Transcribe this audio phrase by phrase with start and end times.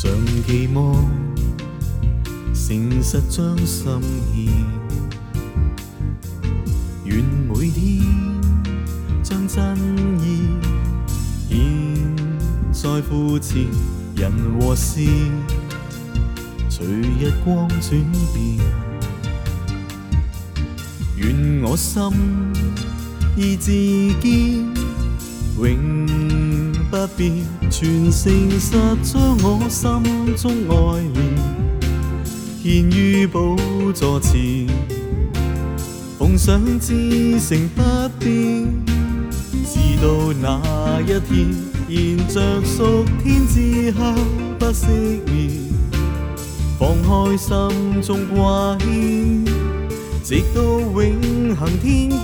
[0.00, 0.08] 常
[0.46, 0.94] 期望，
[2.54, 3.88] 诚实将心
[4.32, 4.48] 意，
[7.04, 7.98] 愿每天
[9.24, 9.76] 将真
[10.20, 10.50] 意
[11.48, 12.16] 献
[12.72, 13.66] 在胸前。
[14.14, 14.30] 人
[14.60, 15.00] 和事，
[16.68, 17.90] 随日光转
[18.32, 18.56] 变，
[21.16, 22.00] 愿我心
[23.36, 24.64] 意志坚，
[25.58, 26.06] 永
[26.88, 27.57] 不变。
[27.80, 28.10] 全诚
[28.58, 28.72] 实
[29.04, 29.88] 将我心
[30.34, 32.24] 中爱念，
[32.60, 33.54] 献于宝
[33.94, 34.66] 座前，
[36.18, 37.82] 奉上至诚不
[38.18, 38.82] 变，
[39.64, 44.12] 直到那一天，沿着属天之后
[44.58, 44.88] 不熄
[45.26, 45.48] 灭，
[46.80, 49.44] 放开心中挂牵，
[50.24, 52.17] 直到永恒天。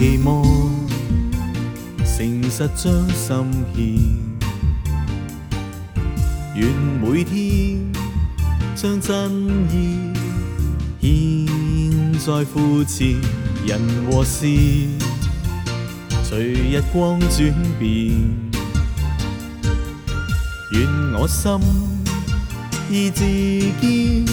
[0.00, 0.42] 期望，
[2.06, 4.24] 誠實將心
[4.88, 6.68] 獻，願
[7.02, 7.82] 每天
[8.74, 9.98] 將真意
[11.02, 13.20] 獻在付前。
[13.66, 13.78] 人
[14.10, 14.46] 和事
[16.24, 18.08] 隨日光轉變，
[20.72, 21.60] 願我心
[22.90, 23.22] 意志
[23.86, 24.26] 堅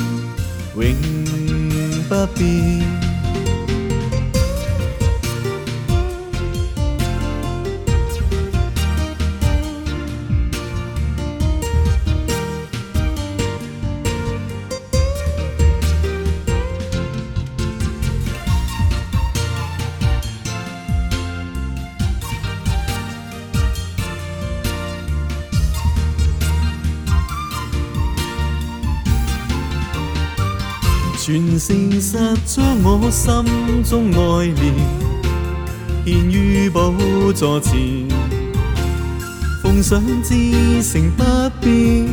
[0.78, 0.96] 永
[2.08, 3.07] 不變。
[31.28, 32.14] 全诚实
[32.46, 34.74] 将我心中爱念，
[36.06, 36.94] 献于宝
[37.36, 38.08] 座前，
[39.62, 40.34] 奉上至
[40.82, 41.24] 诚不
[41.60, 42.06] 变。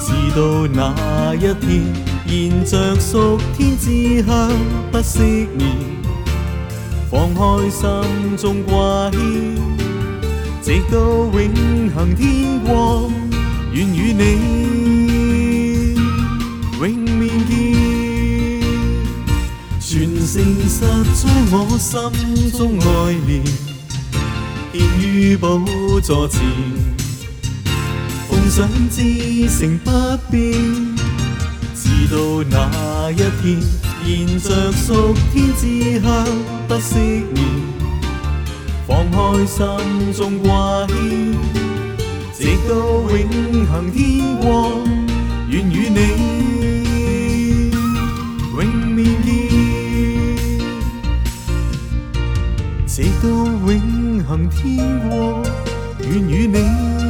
[0.00, 1.94] 直到那一天，
[2.26, 4.50] 沿着属天之香
[4.90, 5.68] 不熄灭，
[7.12, 9.20] 放开心中挂牵，
[10.60, 13.08] 直到永恒天光，
[13.72, 14.97] 愿与你。
[21.78, 23.40] 心中爱念，
[24.72, 25.60] 献于宝
[26.02, 26.40] 座前，
[28.28, 29.90] 奉上至诚不
[30.28, 30.52] 变，
[31.72, 33.62] 直到那一天，
[34.04, 36.24] 沿着属天之刻
[36.66, 37.44] 不熄灭，
[38.88, 41.47] 放开心中挂牵。
[53.72, 54.76] 永恒天
[55.10, 55.42] 国，
[56.02, 57.07] 愿与你。